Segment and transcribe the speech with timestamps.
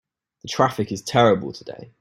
[0.41, 1.89] The traffic is terrible today.